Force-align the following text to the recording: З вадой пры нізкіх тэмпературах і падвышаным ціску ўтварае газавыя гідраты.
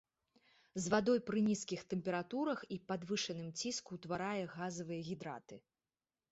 З 0.85 0.93
вадой 0.93 1.21
пры 1.27 1.43
нізкіх 1.49 1.83
тэмпературах 1.91 2.65
і 2.77 2.79
падвышаным 2.93 3.53
ціску 3.61 3.89
ўтварае 4.01 4.43
газавыя 4.57 5.01
гідраты. 5.13 5.55